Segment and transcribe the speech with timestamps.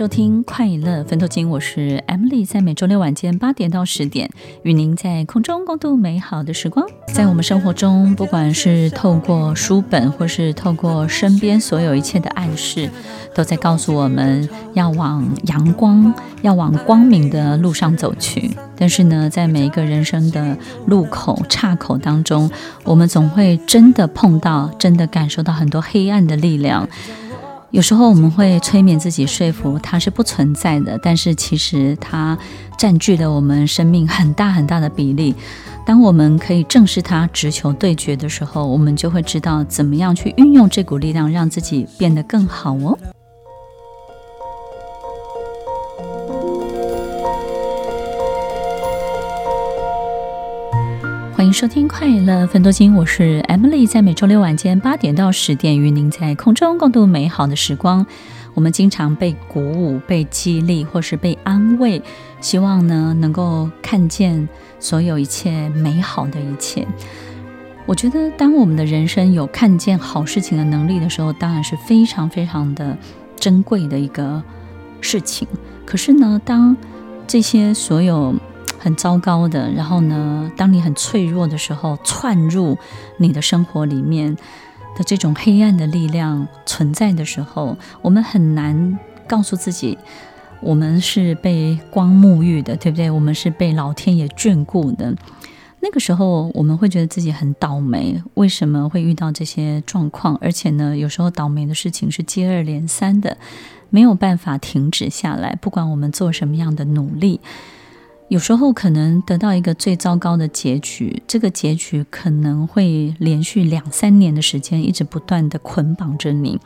[0.00, 4.30] 收听快乐分头金，我是 Emily，在每周六晚间八点到十点，
[4.62, 6.86] 与您在空中共度美好的时光。
[7.12, 12.88] 在我们生活中，不管是透过书本，或是透过身边所有一切的暗示，
[13.34, 18.50] 都在告诉我们要往阳光、要往光明的路上走去。
[18.78, 20.56] 但是呢，在每一个人生的
[20.86, 22.50] 路口、岔口当中，
[22.84, 26.88] 我们总会真的碰到，真的感受到很多黑暗的力量。
[27.70, 32.36] 有时候我们会催眠自己，说服它是不存在的，但是其实它
[32.76, 35.34] 占据了我们生命很大很大的比例。
[35.86, 42.98] 当我们可以正视它、直球对决的时候，我们就会知道怎么样去运用这股力量，让自己变得更好哦。
[51.52, 58.06] 收听快乐分多金，我是 Emily，在每周六晚间八点到十点，与您在空中共度美好的时光。
[58.54, 62.00] 我们经常被鼓舞、被激励，或是被安慰，
[62.40, 64.48] 希望呢能够看见
[64.78, 66.86] 所有一切美好的一切。
[67.84, 72.96] 我觉得，当我们的人生有看见好事情的能力的时候，当然是非常非常的
[73.36, 74.42] 珍贵的一个
[75.00, 75.48] 事情。
[75.84, 76.76] 可是呢，当
[77.26, 78.34] 这些所有
[78.82, 82.78] 很糟糕的，然后呢，当你很脆弱的时候，窜入
[83.18, 84.34] 你的生活里面
[84.96, 88.98] 的这种黑暗的力量存在的时候，我们很难
[89.28, 89.98] 告诉自己，
[90.62, 93.10] 我们是被光沐浴的，对不对？
[93.10, 95.14] 我们是被老天爷眷顾的。
[95.82, 100.36] 那个时候，我们会觉得自己很倒霉，为什么会遇到这些状况？
[100.40, 103.36] 而且呢，有时候倒霉的事情是接二连三的，
[103.90, 107.40] 没有办法停止下来，不管我们做什么样的努力。
[108.30, 116.60] 有时候可能得到一个最糟糕的结局，这个结局可能会连续两三年的时间，一直不断的捆绑着你。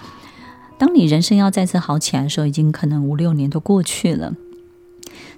[0.76, 4.34] 当你人生要再次好起来的时候，已经可能五六年都过去了。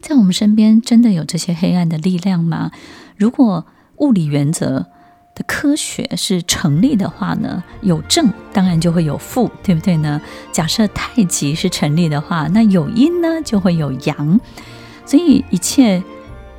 [0.00, 2.72] 在我们身边，真的有这些黑暗的力量吗？
[3.16, 3.64] 如果
[3.98, 4.86] 物理原则
[5.36, 10.20] 的科学是成立的话呢，有正当然就会有负，对不对呢？
[10.50, 14.40] 假设太极是成立的话，那有阴呢就会有阳，
[15.04, 16.02] 所以一切。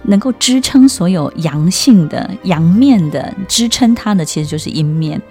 [0.08, 5.22] 能够支撑所有阳性的阳面的支撑它的，其实就是阴面，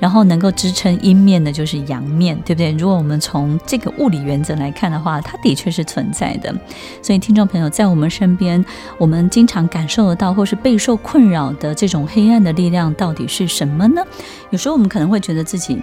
[0.00, 2.72] 然后能够支撑阴面的，就是阳面，对不对？
[2.72, 6.54] 如果我们从这个物理原则来看的话，它的确是存在的。
[7.00, 8.64] 所以，听众朋友，在我们身边，
[8.98, 14.02] 我们经常感受得到或是备受困扰的这种黑暗的力量，到底是什么呢？
[14.50, 15.80] 有时候我们可能会觉得自己。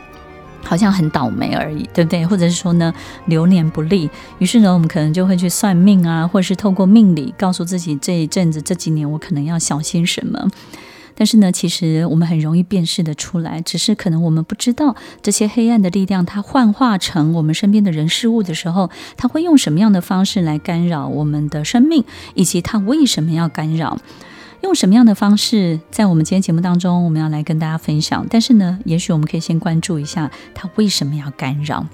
[0.63, 2.25] 好像很倒霉而已，对不对？
[2.25, 2.93] 或者是说呢，
[3.25, 10.49] 流年不利，于是呢，我们可能就会去算命啊，或者是透过命理告诉自己这一阵子、这几年我可能要小心什么。
[11.13, 23.99] 但是呢，其实我们很容易辨识得出来，只是可能我们不知道这些黑暗的力量，它幻化成我们身边的人事物的时候，它会用什么样的方式来干扰我们的生命，以及它为什么要干扰。
[24.61, 28.25] 用什么样的方式，在我们今天节目当中，我们要来跟大家分享。
[28.29, 31.85] 但是呢，也许我们可以先关注一下，他为什么要干扰？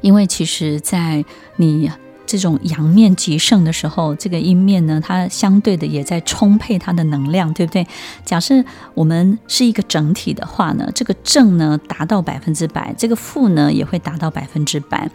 [0.00, 1.24] 因为其实，在
[1.56, 1.90] 你。
[2.32, 7.86] 这种阳面极盛的时候，这个阴面呢，它相对的也在充沛它的能量，对不对？
[8.24, 15.10] 假设我们是一个整体的话呢，这个正呢达到百分之百，这个负呢也会达到百分之百，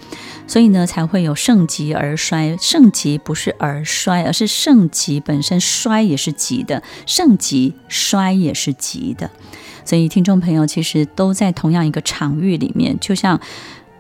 [0.46, 2.56] 所以呢才会有盛极而衰。
[2.62, 9.32] 盛极不是而衰，而是盛极本身衰也是极的，盛极衰也是极的。
[9.84, 13.42] 所以听众朋友其实都在同样一个场域里面，就像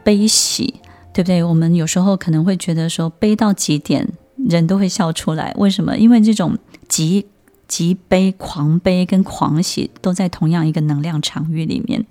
[0.04, 0.76] 悲喜。
[1.18, 1.44] 对不对？
[1.44, 4.08] 我们有时候可能会觉得说，悲到极点，
[4.48, 5.52] 人都会笑出来。
[5.58, 5.98] 为什么？
[5.98, 6.56] 因为这种
[6.88, 7.26] 极
[7.68, 12.06] 极悲、狂悲跟狂喜都在同样一个能量场域里面。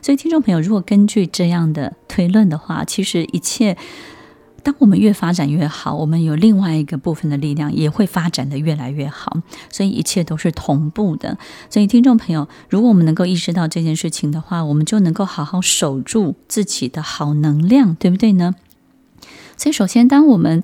[0.00, 3.76] 所以，听众朋友，如果根据这样的推论的话，其实一切，
[4.62, 9.38] 当我们越发展越好，我们有另外一个部分的力量也会发展的越来越好。
[9.70, 11.36] 所以，一切都是同步的。
[11.68, 18.54] 所以，听众朋友，如果我们能够意识到这件事情的话，我们就能够好好守住自己的好能量，对不对呢？
[19.56, 20.62] 所以，首先，当我们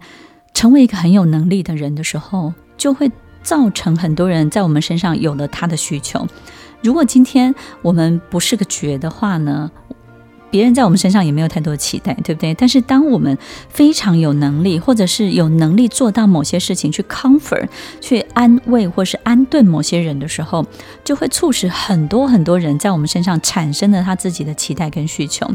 [0.54, 3.10] 成为一个很有能力的人的时候，就会
[3.42, 6.26] 造成很多人在我们身上有了他的需求。
[6.82, 7.52] 如果今天
[7.82, 9.70] 我们不是个绝的话呢，
[10.50, 12.54] 别人在我们身上也没有太多期待，对不对？
[12.54, 13.36] 但是当我们
[13.68, 17.68] 非常有能力，或者是有能力做到某些事情，去 comfort、
[18.00, 20.64] 去安慰或是安顿某些人的时候，
[21.04, 25.48] 就会促使很多很多人在我们身上产生了他自己的期待跟需求。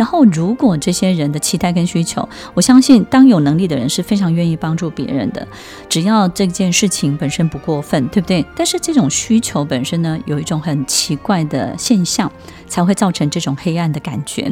[0.00, 5.46] 然后，如果这些人的期待跟需求，我相信，当有能力的人是非常愿意帮助别人的，
[5.90, 8.42] 只要这件事情本身不过分，对不对？
[8.56, 12.32] 但是这种需求本身呢，有一种很奇怪的现象，
[12.66, 14.50] 才会造成这种黑暗的感觉。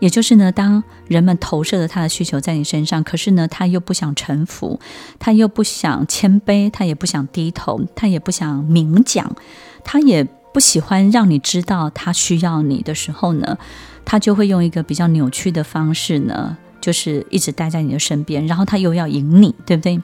[0.00, 4.80] 也就是呢，当人们投射了他的需求在你身上，可是呢，他又不想臣服，
[5.20, 9.36] 他又不想谦卑，他也不想低头，他也不想明讲，
[9.84, 13.58] 他也不喜欢让你知道他需要你的时候呢，
[14.04, 20.00] 他就会用一个比较扭曲的方式呢，就是一直待在你的身边，然后他又要赢你，对不对？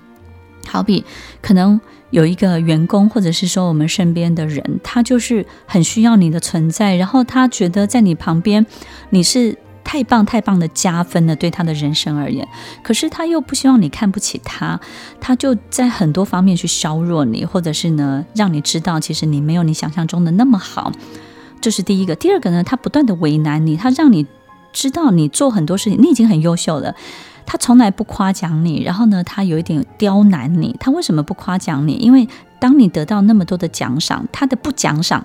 [0.67, 1.05] 好比
[1.43, 1.79] 可能
[2.11, 8.65] 有一个员工，或者是说我们身边的人，他就是很需要你的存在，然后他觉得在你旁边
[9.11, 12.49] 你是太棒太棒的加分了，对他的人生而言。
[12.83, 14.81] 可是他又不希望你看不起他，
[15.21, 20.91] 他就在很多方面去削弱你，或者是呢，让你知道其实你没有你想象中的那么好。
[21.61, 24.27] 这是第一个，第二个呢，他不断的为难你，他让你
[24.73, 26.95] 知道你做很多事情，你已经很优秀了。
[27.47, 30.75] 他从来不夸奖你，然后呢，他有一点刁难你。
[30.81, 31.93] 他为什么不夸奖你？
[31.97, 32.27] 因为
[32.59, 35.25] 当你得到那么多的奖赏，他的不奖赏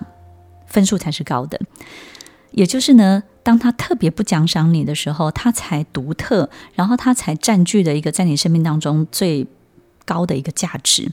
[0.65, 1.59] 分数才是高的。
[2.51, 9.47] 也就是呢，当他特别不奖赏你的时候，他才独特，然后他才占据了一个在你生命当中最
[10.05, 11.11] 高的一个价值。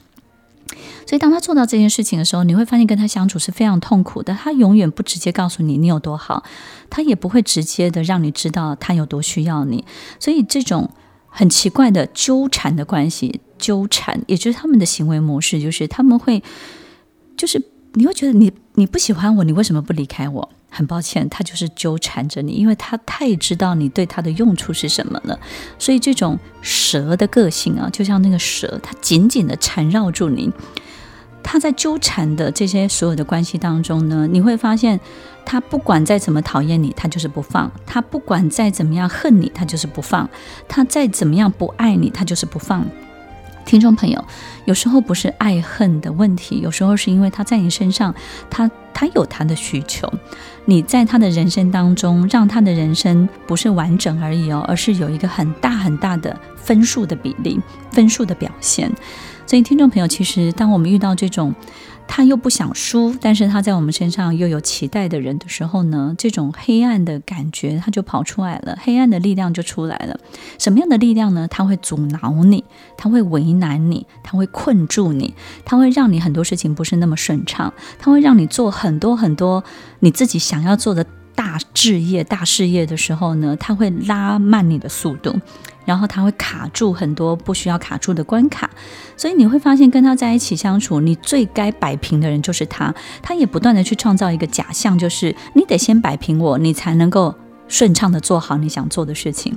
[1.05, 4.33] 所以，当他做到这件事情的时候，你会发现跟他相处是非常痛苦的。
[4.33, 6.43] 他永远不直接告诉你你有多好，
[6.89, 9.85] 他也不会直接的让你知道他有多需要你。
[10.19, 10.89] 所以，这种
[11.29, 16.43] 很奇怪的纠缠的关系，纠缠，也就是他们的行为模式，就是他们会，
[17.37, 17.63] 就是
[17.93, 20.49] 你会觉得你你不喜欢我，你为什么不离开我？
[20.69, 25.39] 很抱歉，他就是纠缠着你，因为他太知道你对他的用处是什么了。
[25.79, 30.51] 所以这种蛇的个性啊，就像那个蛇，它紧紧的缠绕住你。
[31.43, 34.99] 他在纠缠的这些所有的关系当中呢，你会发现，
[35.45, 40.27] 他不管再怎么讨厌你，他就是不放；他不管再怎么样恨你，他就是不放；
[40.67, 42.85] 他再怎么样不爱你，他就是不放。
[43.65, 44.21] 听众朋友，
[44.65, 48.13] 有时候不是爱恨的问题，有时候是因为他在你身上，
[48.49, 50.11] 他他有他的需求。
[50.65, 57.59] 你在他的人生当中，让他的人生不是完整而已哦，而是有一个很大很大的分数的比例、
[57.91, 58.91] 分数的表现。
[59.45, 61.53] 所以，听众朋友，其实当我们遇到这种，
[62.07, 70.19] 他又不想输，但是他在我们身上又有期待的人的时候呢，这种黑暗的感觉他就跑出来了，黑暗的力量就出来了。
[70.57, 71.47] 什么样的力量呢？
[71.47, 72.63] 他会阻挠你，
[72.97, 79.63] 他会为难你，他会困住你，他会让你很多事情不是那么顺畅，他会让你做很多很多
[79.99, 81.05] 你自己想要做的
[81.37, 85.39] 大置业、大事业的时候呢，他会拉慢你的速度。
[85.85, 88.69] 然后他会卡住很多不需要卡住的关卡，
[89.15, 92.93] 所以你会发现跟他在一起相处，你最该摆平的人就是他。
[93.21, 97.33] 他也不断的去创造一个假象，就是你得先摆平我，你才能够
[97.69, 99.55] 顺畅地做好你想做的事情。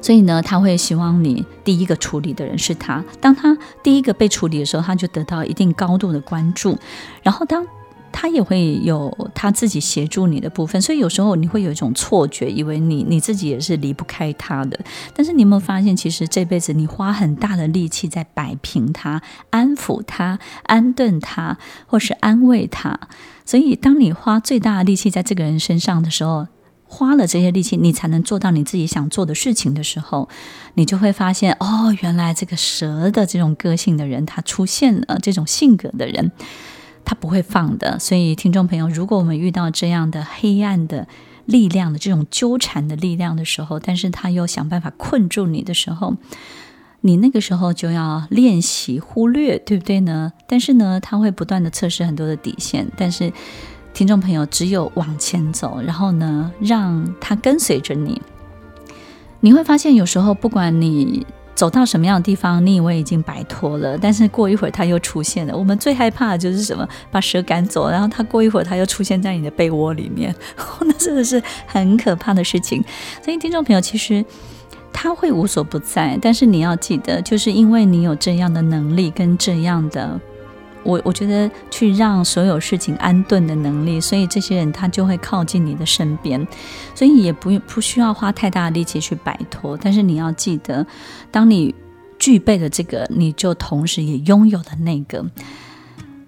[0.00, 3.04] 所以呢，他会希望你第一个处理的人是他。
[3.20, 6.78] 当他第一个被处理的时候，他就得到一定高度的关注。
[7.22, 7.66] 然后当
[8.12, 14.78] 他也会有他自己协助你的部分，所以有时候你会有一种错觉，以为你你自己也是离不开他的。
[15.14, 22.98] 但是你有没有发现，其实这辈子你花很大的力气在摆平他、安抚他、安顿他，或是安慰他。
[23.44, 26.48] 所以，当你花最大的力气在这个人身上的时候，
[26.90, 30.28] 花了这些力气，你才能做到你自己想做的事情的时候，
[30.74, 36.32] 你就会发现，哦，原来这个蛇的这种个性的人，他出现了这种性格的人。
[37.08, 41.08] 他不会放的，所以听众朋友，如果我们遇到这样的黑暗的
[41.46, 46.16] 力量的这种纠缠的力量的时候，但是他又想办法困住你的时候，
[47.00, 50.34] 你那个时候就要练习忽略，对不对呢？
[50.46, 53.32] 但是呢，他会不断的测试很多的底线，但是
[53.94, 58.20] 听众朋友只有往前走，然后呢，让他跟随着你，
[59.40, 61.26] 你会发现有时候不管你。
[61.58, 65.58] 走到什么样的地方，你以为已经摆脱了，但是过一会儿它又出现了。
[65.58, 66.88] 我们最害怕的就是什么？
[67.10, 70.32] 把蛇赶走，然后它过一会儿它又出现在你的被窝里面，
[70.82, 72.80] 那真的是很可怕的事情。
[73.24, 74.24] 所以听众朋友，其实
[74.92, 80.20] 它会无所不在，但是你要记得，就是因为你有这样的能力跟这样的。
[80.82, 86.46] 我我觉得去让所有事情安顿的能力，所以这些人他就会靠近你的身边，
[86.94, 89.76] 所以也不不需要花太大的力气去摆脱。
[89.76, 90.86] 但是你要记得，
[91.30, 91.74] 当你
[92.18, 95.24] 具备了这个，你就同时也拥有了那个。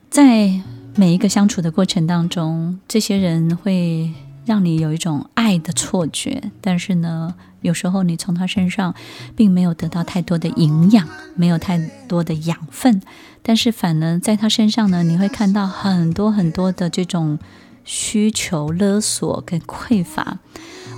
[0.09, 0.61] 在
[0.97, 4.13] 每一个相处的过程当中，这些人会
[4.45, 8.95] 让你有一种爱的错觉，但是呢，有时候你从他身上
[9.37, 13.01] 并没有得到太多的营养，没有太多的养分，
[13.43, 17.39] 但是反而在他身上呢，你会看到很多很多的这种
[17.85, 20.39] 需求勒索跟匮乏。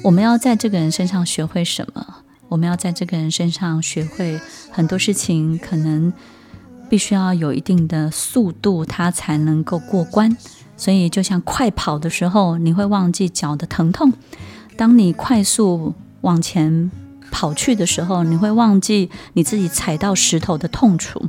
[0.05, 2.17] 我们要在这个人身上学会什么？
[2.49, 4.39] 我们要在这个人身上学会
[4.71, 6.13] 很多事情，可能
[6.91, 10.37] 必须要有一定的速度，他才能够过关。
[10.77, 14.11] 所以，就像快跑的时候，你会忘记脚的疼痛；
[14.77, 16.91] 当你快速往前
[17.31, 21.29] 跑去的时候，你会忘记你自己踩到石头的痛楚。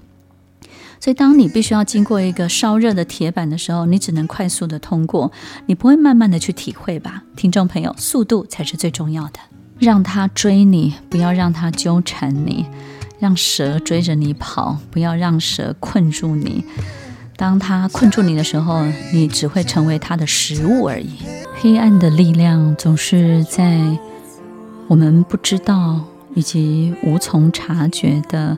[1.00, 5.32] 所以，当你必须要经过一个烧热的铁板的时候，你只能快速的通过，
[5.66, 7.24] 你不会慢慢的去体会吧？
[7.36, 9.40] 听众朋友，速度才是最重要的。
[9.80, 12.66] 让他追你，不要让他纠缠你；
[13.20, 16.64] 让蛇追着你跑，不要让蛇困住你。
[17.36, 21.18] 当他困住你的时候，你只会成为他的食物而已。
[21.60, 23.78] 黑暗的力量总是在
[24.88, 26.02] 我们不知道
[26.36, 28.58] 以及无从察觉的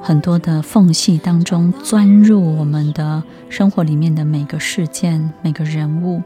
[0.00, 6.22] 很多的缝隙当中钻入我们的生活里面的每个事件、每个人物。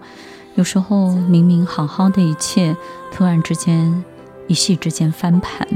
[0.57, 2.77] 有时候明明好好的一切，
[3.13, 4.05] 突然之间
[4.49, 5.67] 一夕之间翻盘，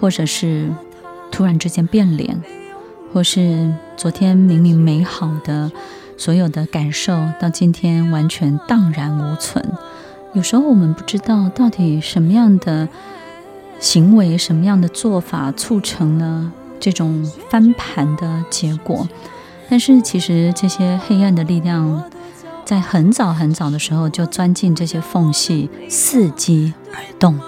[0.00, 0.70] 或者是
[1.30, 2.42] 突然之间变脸。
[3.12, 5.70] 或是昨天明明美好的
[6.18, 9.64] 所有的感受，到今天完全荡然无存。
[10.34, 12.88] 有时候我们不知道到底什么样的
[13.78, 16.50] 行为、什么样的做法促成了
[16.80, 19.08] 这种翻盘的结果。
[19.70, 22.02] 但是其实这些黑暗的力量，
[22.64, 27.38] 在很早很早的时候就钻进这些缝隙，伺机而动。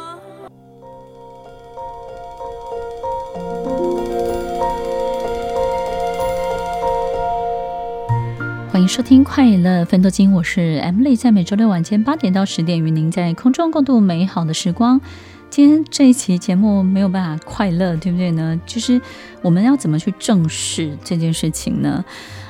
[8.77, 15.01] 欢迎收听《快乐奋斗金》，我是 Emily，在每周六晚间八点到十点，与您在空中共度美好的时光。
[15.49, 18.61] 今天这一期节目没有办法快乐，对不对呢？
[18.67, 19.01] 就是
[19.41, 22.05] 我们要怎么去正视这件事情呢？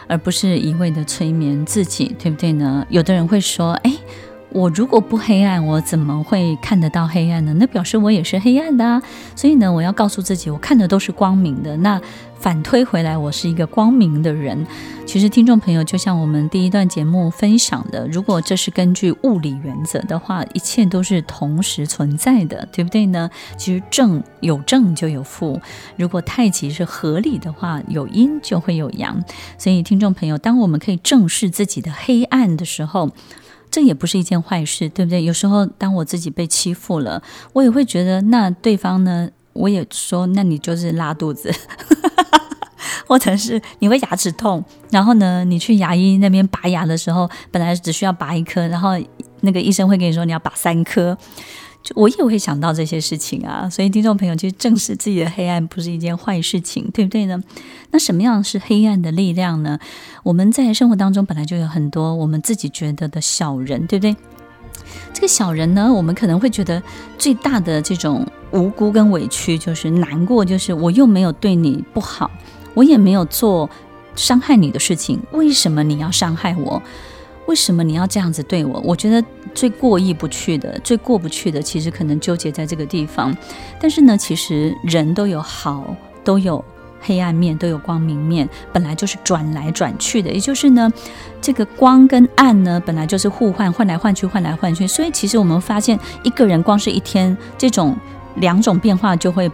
[0.08, 2.84] 而不是一味的催眠自己，对不对呢？
[2.90, 3.96] 有的人会说：“哎。”
[4.50, 7.54] 我如果不黑暗，我怎么会看得到黑暗呢？
[7.58, 9.02] 那表示我也是黑暗的啊！
[9.34, 11.76] 所以呢，我要告诉自己，我看的都是光明的。
[11.78, 12.00] 那
[12.38, 14.66] 反推回来，我是一个光明的人。
[15.04, 23.28] 其实，听众朋友，就像我们第一段节目分享的，如果这是根据物理原则的话，一切都是同时存在的，对不对呢？
[23.58, 25.60] 其实正有正就有负，
[25.96, 29.22] 如果太极是合理的话，有阴就会有阳。
[29.58, 33.10] 所以，听众朋友，当我们可以正视自己的黑暗的时候，
[33.76, 35.22] 这也不是一件坏事，对不对？
[35.22, 39.28] 有时候当我自己被欺负了，我也会觉得，那对方呢？
[39.52, 41.52] 我也说，那你就是拉肚子，
[43.06, 48.92] 或者是你会牙齿痛，然后呢，你去牙医那边拔牙的时候，本来只需要拔一颗，然后
[49.42, 51.14] 那个医生会跟你说你要拔三颗。
[51.94, 57.40] 我也会想到这些事情啊，所以听众朋友，其实正视自己的黑暗不是一件坏事情，对不对呢？
[57.92, 59.78] 那什么样是黑暗的力量呢？
[60.24, 64.16] 我们在生活当中本来就有很多我们自己觉得的小人，对不对？
[65.12, 66.82] 这个小人呢，我们可能会觉得
[67.16, 72.30] 最大的这种无辜跟委屈，就是难过，就是我又没有对你不好，
[72.74, 73.68] 我也没有做
[74.14, 76.82] 伤害你的事情，为什么你要伤害我？
[77.46, 78.80] 为什么你要这样子对我？
[78.84, 79.24] 我觉得
[79.54, 83.36] 最过意不去的、最过不去的，其实可能纠结在这个地方。
[83.80, 86.64] 但是呢，其实人都有好，都有
[87.00, 90.30] 黑暗面，都有光明面，本来就是转来转去的。
[90.30, 90.92] 也就是呢，
[91.40, 94.86] 这个光跟暗呢，本来就是互换，换来换去，换来换去。
[94.86, 97.96] 所以其实我们发现，一个人光是一天这种
[98.36, 99.50] 两种变化就会。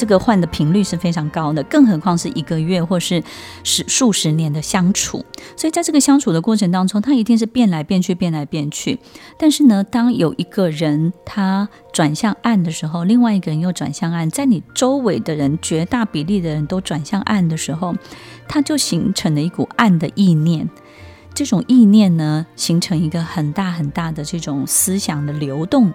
[0.00, 3.22] 这个换的频率是非常高的，更何况是一个月或是
[3.64, 5.22] 十数十年的相处。
[5.58, 8.98] 所以在这个相处的过程当中，他一定是变来变去，变来变去。
[9.38, 17.94] 但是呢，当有一个人他转向暗的时候，另外一个人又转向暗，在你周围的人绝大比例的人都转向暗的时候，
[18.48, 20.70] 他就形成了一股暗的意念。
[21.34, 25.92] 这种意念呢，形成一个很大很大的这种思想的流动，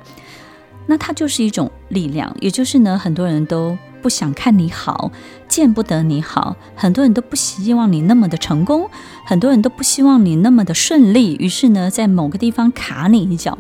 [0.86, 2.36] 那它就是一种力量。
[2.40, 3.76] 也就是呢，很多人都。
[4.06, 5.12] 不想看你好，
[5.48, 8.88] 见不得你好，很多人都不希望你那么的成功，
[9.26, 11.36] 很多人都不希望你那么的顺利。
[11.38, 13.58] 于是呢，在某个地方卡你一脚，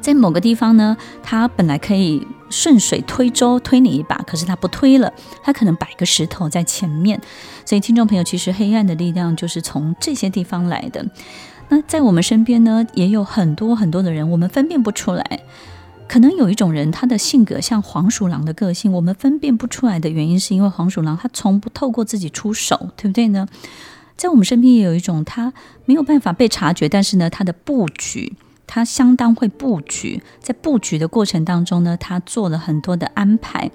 [0.00, 5.12] 在某个地方呢，他本来可以顺水推舟推你一把，可是他不推了，
[5.42, 7.20] 他可能摆个石头在前面。
[7.66, 11.04] 所以，听众朋友，其实黑暗的力量就是从这些地方来的。
[11.68, 15.40] 那在我们身边呢，也有很多很多的人，我们分辨不出来。
[16.10, 23.46] 可能有一种人，他的性格像黄鼠狼的个性，我们分辨不出来的原因，是因为黄鼠狼他从不透过自己出手，对不对呢？
[24.16, 25.52] 在我们身边也有一种，他
[25.84, 28.34] 没有办法被察觉，但是呢，他的布局，
[28.66, 33.70] 他相当会布局，在布局的过程当中呢，他做了很多的安排，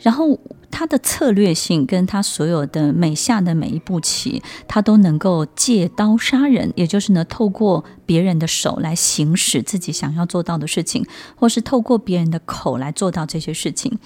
[0.00, 0.40] 然后。
[0.70, 13.98] 他的策略性跟他所有的每下的每一步棋，他都能够借刀杀人，也就是呢，透过别人的手来行使自己想要做到的事情，或是透过别人的口来做到这些事情。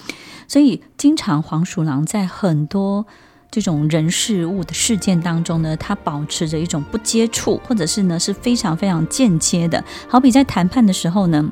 [0.47, 3.05] 所以，经常黄鼠狼在很多
[3.49, 9.83] 这种人事物的事件当中呢，他保持着一种不接触，或者是呢是非常非常间接的。
[10.07, 11.51] 好比在谈判的时候呢。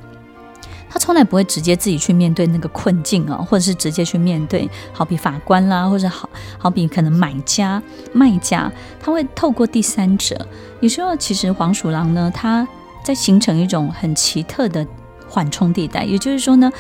[0.94, 7.82] 他从来不会直接自己去面对那个困境啊，或者是直接去面对，好比法官啦，或者好好比可能买家、
[8.14, 10.48] 卖家，他会透过第三者。
[10.82, 12.68] 有时候其实黄鼠狼呢，它
[13.04, 14.86] 在形成一种很奇特的
[15.28, 16.72] 缓冲地带，也就是说呢，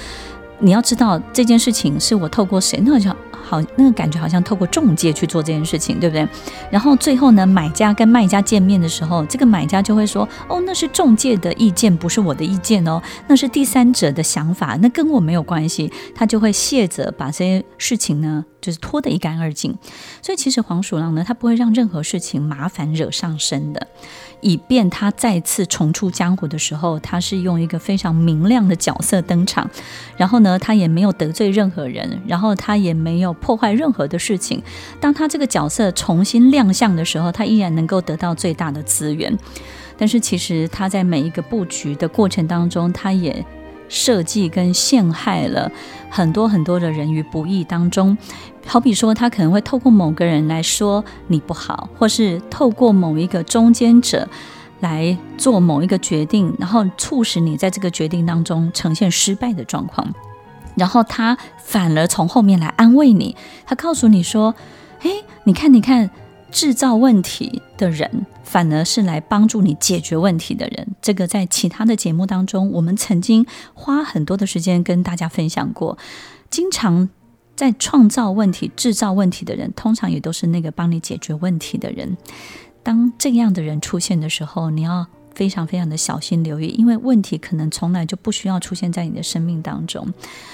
[0.59, 3.09] 你要知道这件事情是我透过谁，那就。
[3.53, 6.27] 好，那个感觉好像透过中介去做这件事情，对不对？
[6.71, 19.77] 然后最后呢，买家跟卖家见面的时候，这个买家就会说：“哦，那是中介的意见，不是我的意见哦，那是第三者的想法，那跟我没有关系。”他就会卸责，把这些事情呢，就是拖得一干二净。
[20.23, 23.85] 所以其实黄鼠狼呢，他不会让任何事情麻烦惹上身的。
[24.41, 29.69] 以便他再次重出江湖的时候，他是用一个非常明亮的角色登场，
[30.17, 34.63] 然后呢，他也没有得罪任何人，然后他也没有破坏任何的事情。
[35.01, 39.37] 当他这个角色重新亮相的时候，他依然能够得到最大的资源。
[39.97, 43.45] 但是其实他在每一个布局的过程当中，他也
[43.89, 45.71] 设计跟陷害了
[46.09, 48.17] 很多很多的人于不义当中。
[48.65, 54.27] 好比说，他可能会透过某个人来说你不好，或是透过某一个中间者
[54.79, 60.11] 来做某一个决定，然后促使你在这个决定当中呈现失败的状况。
[60.75, 64.55] 然后他反而从后面来安慰你，他告诉你说
[65.01, 66.09] ：“诶，你看，你看，
[66.51, 75.97] 制造问题的人反而是来帮助你解决问题的人。”这个在其他的节目当中，我们曾经花很多的时间跟大家分享过，
[76.49, 77.09] 经常。
[77.55, 82.17] 在创造问题、制造问题的人，通常也都是那个帮你解决问题的人。
[82.81, 90.13] 当这样的人出现的时候，你要非常非常的小心留意，因为问题可能从来就不需要出现在你的生命当中。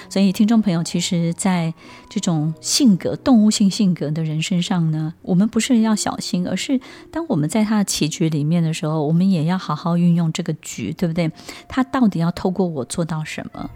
[0.10, 1.74] 所以，听众朋友，其实，在
[2.10, 6.80] 这种性格、动物性性格的人身上呢，我们不是要小心，而是
[7.12, 11.32] 当我们在他的棋局里面的时候，我们也要好好运用这个局，对不对？
[11.68, 13.70] 他到底要透过我做到什么？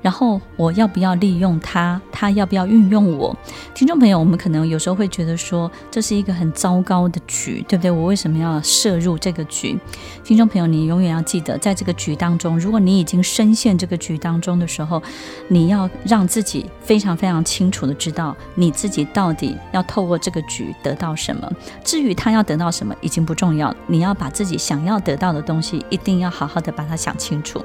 [0.00, 2.00] 然后我要不要利用他？
[2.12, 3.36] 他要不要运用我？
[3.74, 7.90] 听众朋友，我们可能有时候会觉得说，这是一个很糟糕的局，对不对？
[7.90, 9.78] 我为什么要涉入这个局？
[10.24, 15.02] 听众朋友，你永远要记得，在这个局当中，如果你已经深陷这个局当中的时候，
[15.48, 21.50] 你要让自己非常非常清楚的知道，你自己到底要透过这个局得到什么。
[21.84, 27.62] 至于他要得到什么，已经不重要，你要把自己想要得到的东西，一定要好好的把它想清楚。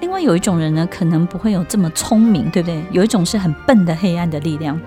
[0.00, 2.82] 另外有一种人呢，可能不会有这么聪明，对不对？
[2.90, 4.80] 有一种是很笨的黑暗的力量。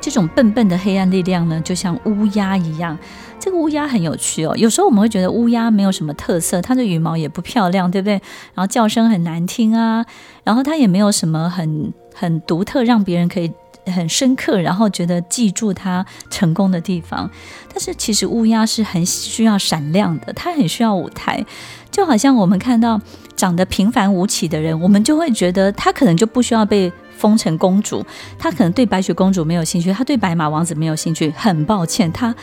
[0.00, 2.96] 这种笨笨的黑暗力量呢，就像乌鸦一样。
[3.38, 4.56] 这个乌鸦很有趣哦。
[4.56, 8.12] 有时候我们会觉得乌鸦没有什么特色，它的羽毛也不漂亮，对不对？
[8.54, 10.04] 然后叫声很难听啊，
[10.44, 13.50] 然后它也没有什么很很独特，让别人可以
[13.92, 17.30] 很深刻，然后觉得记住它成功的地方。
[17.68, 21.44] 但是其实乌鸦是很需要闪亮的，它很需要舞台。
[21.90, 23.00] 就好像我们看到
[23.36, 28.04] 长得平凡无奇的人，我们就会觉得他可能就不需要被封成公主，
[28.38, 31.30] 他可能对白雪公主没有兴趣，他对白马王子没有兴趣。
[31.30, 32.34] 很抱歉，他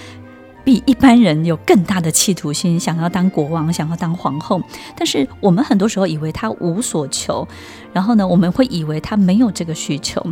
[0.63, 4.59] 比一般人有更大的企图心，想要当国王，想要当皇后。
[4.97, 7.47] 但是我们很多时候以为他无所求，
[7.91, 10.25] 然后呢，我们会以为他没有这个需求。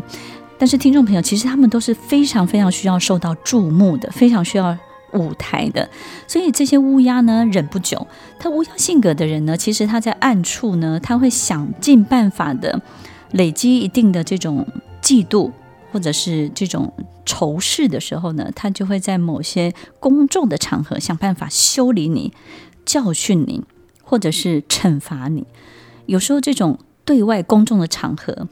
[0.62, 4.78] 但是听众朋友，其实他们都是非常非常需要受到注目的，非常需要。
[5.14, 5.90] 舞台的，
[6.26, 8.08] 所以这些乌鸦呢，忍不久。
[8.40, 12.82] 他乌鸦性格的人呢，其实他在暗处呢，他会想尽办法的
[13.32, 14.66] 累积一定的这种
[15.02, 15.52] 嫉妒
[15.92, 16.94] 或者是这种
[17.26, 22.32] 仇视的时候呢，他就会在某些公众的场合想办法修理你、
[22.86, 23.66] 教训你，
[24.02, 25.46] 或者是惩罚你。
[26.06, 28.48] 有时候这种对外公众的场合。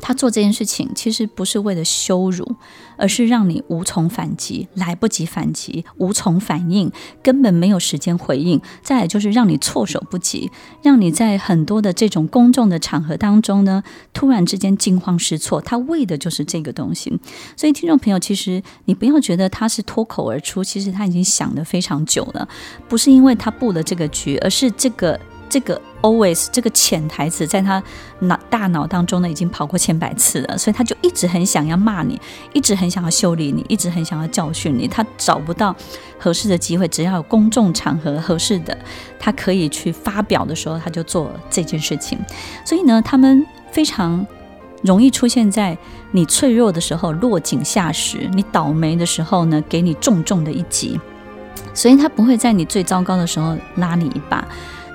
[0.00, 2.56] 他做这件事情其实不是为了羞辱，
[2.96, 6.90] 而是让你无从反击，来不及反击，无从反应，
[7.22, 8.60] 根本没有时间回应。
[8.82, 10.50] 再来就是让你措手不及，
[10.82, 13.82] 让你在很多的这种公众的场合当中呢，
[14.12, 15.60] 突然之间惊慌失措。
[15.60, 17.18] 他为的就是这个东西。
[17.56, 22.48] 所以听众朋友，其实你不要觉得他是脱口而出，其实他已经想得非常久了，
[22.88, 27.82] 不是因为他布了这个局，而是这个这个 always 这个潜台词在他
[28.20, 32.20] 脑大脑当中呢，已经跑过千百次了，所以他就一直很想要骂你，
[32.52, 34.86] 一直很想要修理你，一直很想要教训你。
[34.86, 35.74] 他找不到
[36.18, 38.76] 合适的机会，只要有公众场合合适的，
[39.18, 42.18] 他可以去发表的时候，他就做这件事情。
[42.64, 44.26] 所以呢，他们非常
[44.82, 45.76] 容易出现在
[46.12, 51.00] 你脆弱的时候落井下石，你倒霉的时候呢，给你重重的一击。
[51.74, 54.46] 所以他不会在你最糟糕的时候拉你一把。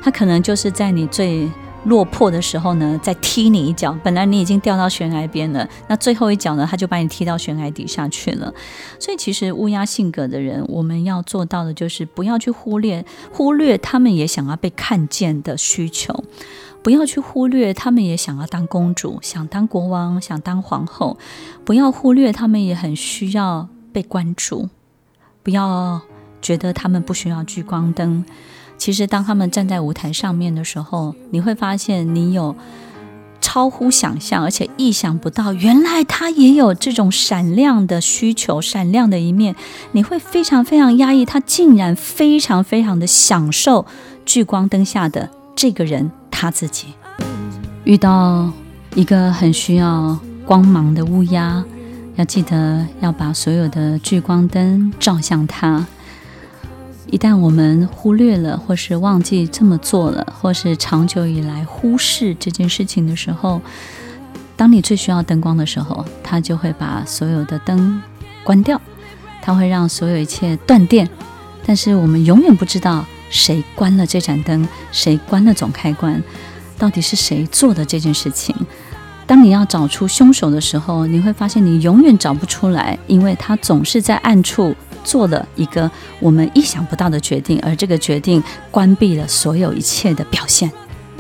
[0.04, 1.50] 他可能就是在你最
[1.86, 3.98] 落魄的时候呢，再踢你一脚。
[4.04, 8.54] 本来你已经掉到悬崖边了，那最后一脚呢，他就把你踢到悬崖底下去了。
[9.00, 16.24] 所以，其实乌鸦性格的人，我们要做到的就是不要去忽略忽略他们也想要被看见的需求，
[16.82, 21.18] 不要去忽略他们也想要当公主、想当国王、想当皇后，
[21.64, 24.68] 不要忽略他们也很需要被关注，
[25.42, 26.02] 不要
[26.42, 28.26] 觉得他们不需要聚光灯。
[28.84, 32.54] 其实，当他们站在舞台上面的时候，你会发现你有
[33.40, 39.56] 超乎想象，而且意想不到，原来他也有这种闪亮的需求、闪亮的一面。
[39.94, 43.86] 你会非常非常压抑，他竟然非常非常的享受
[44.26, 46.88] 聚光灯下的这个人他自己。
[47.86, 48.52] 遇到
[48.96, 51.64] 一个很需要光芒的乌鸦，
[52.18, 55.88] 要记得要把所有的聚光灯照向他。
[57.14, 63.62] 一旦我们忽略了，或是忘记这么做了，或是长久以来忽视这件事情的时候，
[64.56, 68.02] 当你最需要灯光的时候，它就会把所有的灯
[68.44, 68.82] 关掉，
[69.44, 71.08] 它会让所有一切断电。
[71.68, 76.20] 但是我们永远不知道谁关了这盏灯，谁关了总开关，
[76.80, 78.56] 到底是谁做的这件事情。
[79.28, 84.76] 当你要找出凶手的时候，你会发现你永远找不出来，因为他总是在暗处。
[85.04, 85.90] 做了一个
[86.20, 90.72] 我们意想不到的决定，而这个决定关闭了所有一切的表现。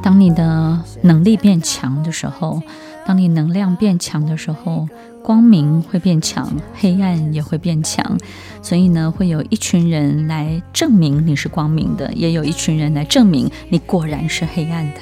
[0.01, 2.61] 当你的能力变强的时候，
[3.05, 4.87] 当你能量变强的时候，
[5.23, 8.17] 光明会变强，黑暗也会变强。
[8.61, 14.99] 所以呢，会有一群人来证明你是光明的，也有一群人来证明你果然是黑暗的。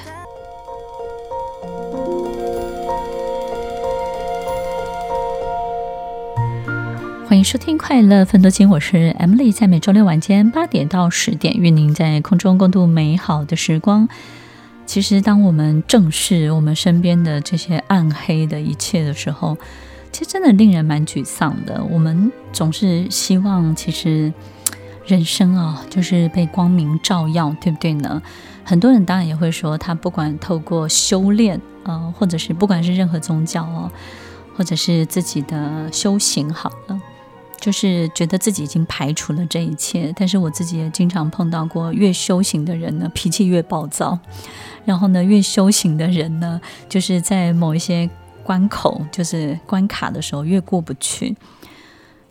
[7.32, 14.10] 欢迎收听《快乐分多金》，我是 Emily，在每周六晚间八点到十点，与您在空中共度美好的时光。
[14.86, 19.58] 其实，当我们正视我们身边的这些暗黑的一切的时候，
[20.12, 21.82] 其实真的令人蛮沮丧的。
[21.90, 24.34] 我们总是希望，其实
[25.06, 28.22] 人生啊，就是被光明照耀，对不对呢？
[28.66, 33.90] 很多人当然也会说，他不管透过修炼啊，或者是不管是任何宗教哦，
[34.54, 37.02] 或者是自己的修行，好了。
[37.62, 44.18] 就是觉得自己已经排除了这一切，但是我自己也经常碰到过，越修行的人呢，脾气越暴躁，
[44.84, 48.10] 然后呢，越修行的人呢，就是在某一些
[48.44, 51.38] 关口，就是关卡的时候越过不去。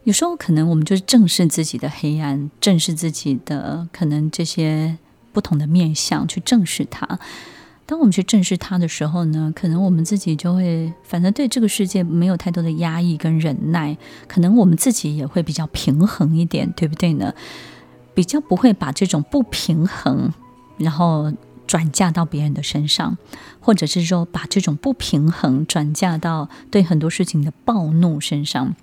[0.02, 4.98] 有时候可能我们就是正视自己的黑暗，正视自己的可能这些
[5.32, 7.18] 不同的面相，去正视它。
[7.90, 13.98] 当我们去正视它的时候呢，可能我们自己就会，反正对这个世界没有太多的压抑跟忍耐，
[14.28, 17.34] 可能我们自己也会比较平衡一点，对不对呢？
[18.14, 20.32] 比较不会把这种不平衡，
[20.76, 21.32] 然后
[21.66, 23.18] 转嫁到别人的身上，
[23.58, 28.76] 或者是说把这种不平衡转嫁到对很多事情的暴怒身上。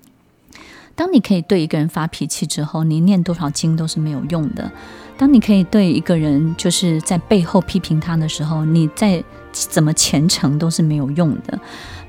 [0.98, 4.70] 当你可以对一个人发脾气之后，你念多少经都是没有用的。
[5.16, 11.60] 当你可以对一个人就是在背后批评他的时候，你再怎么虔诚都是没有用的。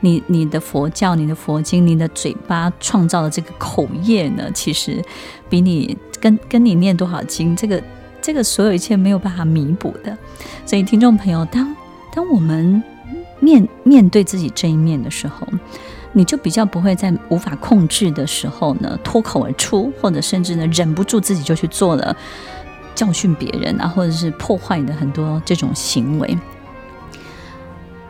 [0.00, 5.04] 你你的佛教、你的佛经、你的嘴巴创造的这个口业呢，其实
[5.50, 7.82] 比你跟跟你念多少经，这个
[8.22, 10.16] 这个所有一切没有办法弥补的。
[10.64, 11.76] 所以，听众朋友，当
[12.14, 12.82] 当我们
[13.38, 15.46] 面面对自己这一面的时候，
[16.12, 22.16] 你就比较不会在无法控制的时候呢脱口而出，或者甚至呢忍不住自己就去做了。
[22.94, 26.36] 教训别人啊，或者是破坏的很多这种行为。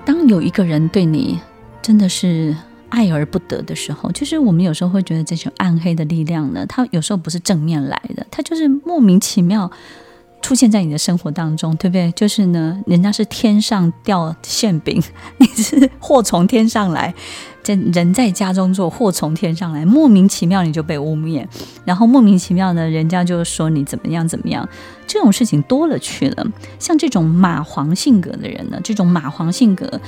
[0.02, 1.38] 当有一个人对你
[1.82, 2.56] 真的是
[2.88, 9.70] 爱而不得的时候，就是我们有时候会觉得这种暗黑的力量呢，它有时候不是正面来的，它就是莫名其妙
[10.48, 12.10] 出现在你的生活当中，对不对？
[12.12, 14.98] 就是呢，人家是天上掉馅饼，
[15.36, 17.14] 你是祸从天上来。
[17.62, 21.46] 在人在家中坐，祸从天上来，莫名其妙你就被污蔑，
[21.84, 24.66] 然后莫名其妙呢，人家就说你怎么样怎么样，
[25.06, 26.46] 这种事情多了去了。
[26.78, 30.00] 像这种蚂黄性格的人呢，这种蚂黄性格。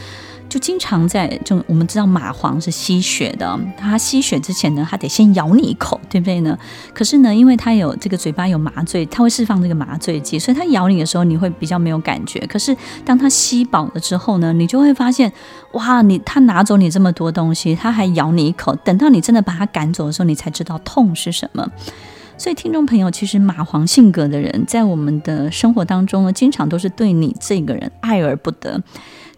[0.50, 6.58] 就经常在，就我们知道蚂黄是吸血的，它吸血之前呢，它得先咬你一口，对不对呢？
[6.92, 12.40] 可是呢，因为它有这个嘴巴有麻醉，它会释放这个麻醉剂，所以它咬你的时候你会比较没有感觉。
[12.48, 15.32] 可是当它吸饱了之后呢，你就会发现，
[15.74, 21.70] 哇，你它拿走你这么多东西，它还咬你一口，等到你真的把它赶走的时候，你才知道痛是什么。
[22.36, 28.82] 所以听众朋友，其实蚂黄性格的人在我们的生活当中呢，经常都是对你这个人爱而不得。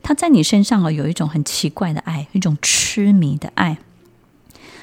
[0.03, 3.79] 他在你身上啊，有一种很奇怪的爱，一种痴迷的爱。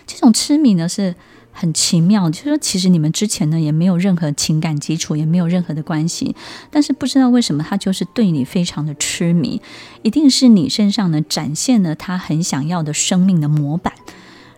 [0.07, 1.15] 这种痴迷呢是
[1.51, 6.35] 很奇妙，就是说，其实你们之前呢也没有任何情感基础，也没有任何的关系，
[6.71, 9.61] 但是不知道为什么他就是对你非常的痴迷，
[10.01, 13.93] 一定是你身上呢展现了他很想要的生命的模板，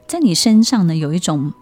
[0.07, 1.53] 在你身上呢有一种。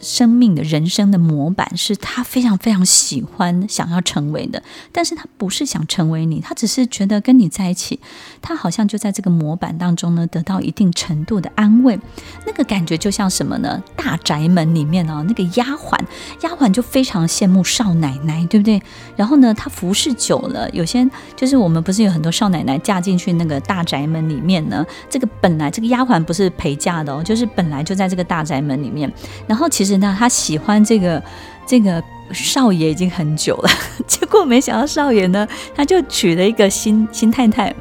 [0.00, 7.98] 生命的人生的模板是他非常非常喜欢想要成为的，但是他不是想成为你，他只是觉得跟你在一起，
[8.40, 11.98] 他好像就在这个模板当中呢得到一定程度的安慰，
[12.46, 13.82] 那个感觉就像什么呢？
[13.96, 15.98] 大宅门里面哦，那个丫鬟，
[16.42, 18.80] 丫鬟就非常羡慕少奶奶，对不对？
[19.16, 24.86] 然后呢，她服侍久了，有些就是我们不是有很多少奶奶嫁进去那个大宅门里面呢？
[25.10, 29.12] 这个本来这个丫鬟不是陪嫁的哦，就是本来就在这个大宅门里面，
[29.48, 29.87] 然后其实。
[29.88, 31.22] 是那他喜欢这个
[31.66, 33.70] 这个少爷已经很久了，
[34.06, 37.74] 结果没想到少爷呢，他就娶了一个新新太太，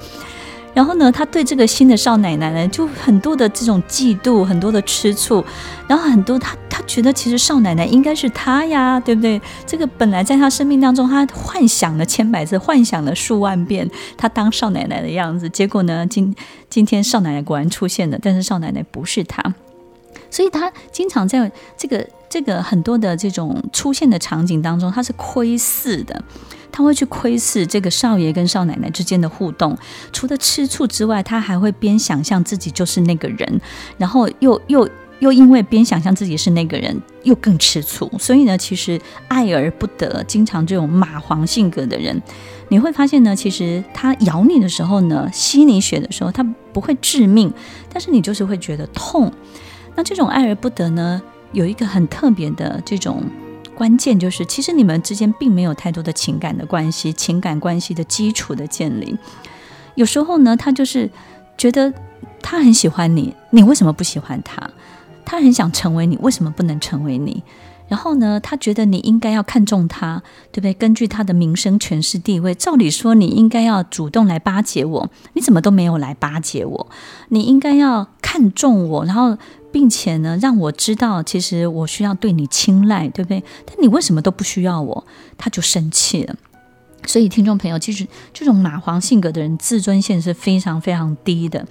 [0.74, 5.44] 然后呢，他对这个新的少奶奶呢，就很多的这种嫉妒，很多的吃醋，
[5.88, 9.42] 然后很多他他觉得其实少奶奶应该是他呀，对不对？
[9.66, 16.34] 这个本来在他生命当中，他幻想了千百次，幻想了数万遍，他当少奶奶的样子，结果呢，今
[16.70, 19.44] 今天少奶奶果然出现了，但是少奶奶不是他。
[20.30, 26.24] 所以他经常在这个这个很多的这种出现的场景当中，他是窥视的，
[26.72, 29.78] 他会去窥视这个少爷跟少奶奶之间的互动。
[30.12, 33.62] 除了吃醋之外，他还会边想象自己就是那个人，
[33.98, 34.88] 然后又又
[35.20, 38.12] 又因为边想象自己是那个人，又更吃醋。
[38.20, 42.22] 所以呢，其实爱而不得，经常这种蚂黄性格的人，
[42.70, 47.52] 你会发现呢，其实他咬你的时候呢，吸你血的时候，他不会致命，
[47.92, 49.32] 但是你就是会觉得痛。
[49.98, 51.20] 那这种爱而不得呢，
[51.54, 53.24] 有一个很特别的这种
[53.76, 59.18] 关键，就是其实你们之间并没有太多的情感的关系，情感关系的基础的建立。
[59.96, 61.10] 有时候呢，他就是
[61.58, 61.92] 觉得
[62.44, 64.70] 他很喜欢你，你为什么不喜欢他？
[65.26, 67.42] 他很想成为你，为什么不能成为你？
[67.88, 70.74] 然后呢，他觉得你应该要看重他，对不对？
[70.74, 76.88] 根据他的名声、权势、地位，照理说你应该要主动来巴结我，你怎么都没有来巴结我？
[77.30, 79.38] 你应该要看重我，然后
[79.78, 83.44] 并且呢，让我知道其实我需要对你青睐，对不对？
[83.64, 85.06] 但你为什么都不需要我？
[85.38, 86.36] 他就生气了。
[87.06, 91.64] 所以，听众朋友，其实这种蚂黄性格的人，自尊线是非常非常低的。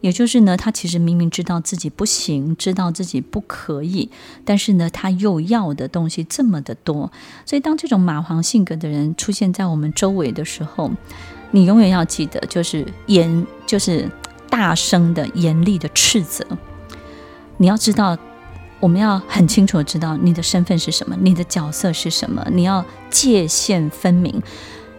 [0.00, 4.08] 也就是呢，他其实明明知道自己不行，知道自己不可以，
[4.44, 7.10] 但是呢，他又要的东西这么的多。
[7.44, 10.88] 所以，当这种蚂黄性格的人出现在我们周围的时候，
[11.50, 14.08] 你永远要记得，就是严，就是
[14.48, 16.46] 大声的、严厉的斥责。
[17.60, 18.16] 你要知道，
[18.80, 24.40] 我们要很清楚的知道你的身份是什么，你的角色是什么，你要界限分明。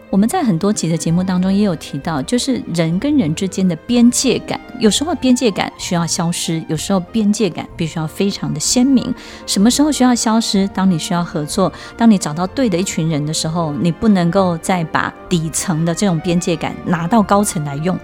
[0.09, 9.13] 我们在很多集的节目当中也有提到，就是人跟人之间的边界感，有时候边界感需要消失，有时候边界感必须要非常的鲜明。
[9.45, 10.67] 什么时候需要消失？
[10.69, 17.97] 当你需要合作，当你找到对的一群人的时候，你不能够再把底层的这种边界感拿到高层来用。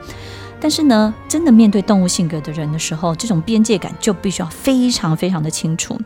[0.59, 5.99] 但是呢，真的面对动物性格的人的时候，这种边界感就必须要非常非常的清楚。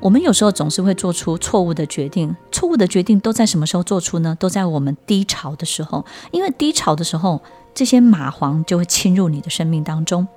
[0.00, 4.36] 我们有时候总是会做出错误的决定，错误的决定都在什么时候做出呢？
[4.38, 7.42] 都在我们低潮的时候，因为低潮的时候，
[7.74, 10.28] 这些蚂蟥就会侵入你的生命当中。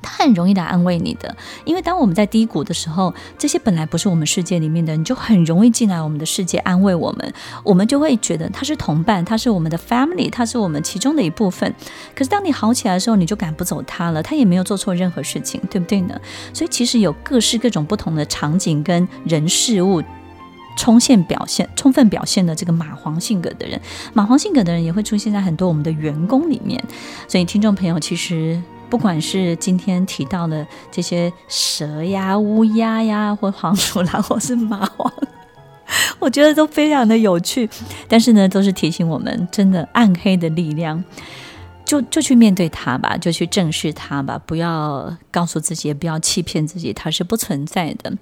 [0.00, 7.32] 他很容易来安慰你的，因为当我们在低谷的时候，这些本来不是我们世界里面的人，就很容易进来我们的世界安慰我们。
[7.64, 11.74] 我们就会觉得他是同伴，他是我们的 family，他是我们其中的一部分。
[12.14, 16.18] 可是当你好起来的时候，你就赶不走他了，他也没有做错任何事情，对不对呢？
[16.54, 20.02] 所以其实有各式各种不同的场景跟人事物
[20.76, 23.80] 充现表现、充分表现的这个蚂黄性格的人，
[24.14, 26.82] 蚂黄性格的人也会出现在很多我们的员工里面。
[27.26, 28.62] 所以听众朋友，其实。
[28.88, 35.10] 不管是今天提到的这些蛇呀、乌鸦呀，或黄鼠狼，或是蚂蟥，
[36.18, 37.68] 我觉得都非常的有趣。
[38.08, 41.04] 但是呢，都是提醒我们，真的暗黑的力量。
[41.84, 48.12] 就就去面对它吧，就去正视它吧，不要告诉自己，也不要欺骗自己，它是不存在的。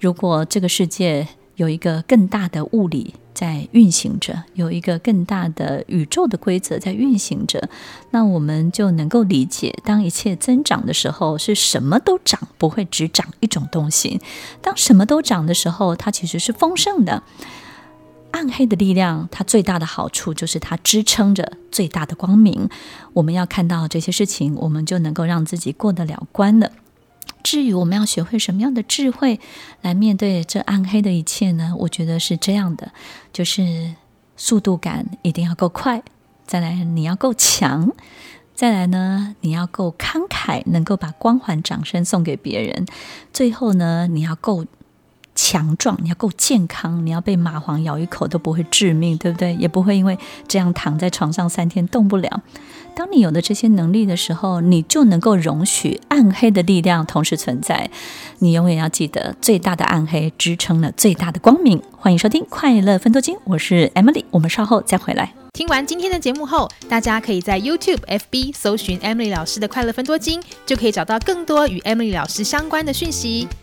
[0.00, 7.68] 如果这个世界有一个更大的物理在运行着，有一个更大的宇宙的规则在运行着，
[8.10, 14.20] 那我们就能够理解，当一切增长的时候，是什么都涨，不会只涨一种东西。
[14.60, 17.22] 当什么都涨的时候，它其实是丰盛的。
[18.30, 22.66] 暗黑的力量，它最大的好处就是它支撑着最大的光明。
[23.12, 26.72] 我们要看到这些事情，我们就能够让自己过得了关了。
[27.42, 29.40] 至于我们要学会什么样的智慧
[29.80, 31.74] 来面对这暗黑的一切呢？
[31.78, 32.92] 我觉得是这样的，
[33.32, 33.94] 就是
[34.36, 36.02] 速度感一定要够快，
[36.46, 37.90] 再来你要够强，
[38.54, 42.86] 再来呢你要够慷慨，能够把光环、掌声送给别人，
[43.32, 44.64] 最后呢你要够。
[45.44, 49.52] 强壮，你要够健康，你要被蚂蟥咬一口都不会致命，对不对？
[49.56, 52.42] 也不会因为这样躺在床上三天动不了。
[52.94, 57.90] 当你有了这些能力的时候，你就能够容许暗黑的力量同时存在。
[58.38, 61.82] 你永远要记得，最大的暗黑支撑了最大的光明。
[61.98, 65.34] 欢迎收听《快乐分多金》，我是 Emily，我们稍后再回来。
[65.54, 73.48] 听完今天的节目后，大家可以在 YouTube、FB 搜寻 Emily 老师的快乐分多金，就可以找到更多与 Emily 老师相关的讯息。